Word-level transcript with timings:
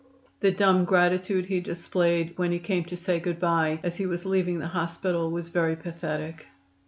The 0.39 0.49
dumb 0.49 0.83
gratitude 0.85 1.45
he 1.45 1.59
displayed 1.59 2.33
when 2.35 2.51
he 2.51 2.57
came 2.57 2.85
to 2.85 2.97
say 2.97 3.19
"good 3.19 3.39
bye" 3.39 3.79
as 3.83 3.97
he 3.97 4.07
was 4.07 4.25
leaving 4.25 4.57
the 4.57 4.69
hospital 4.69 5.29
was 5.29 5.49
very 5.49 5.75
pathetic. 5.75 6.47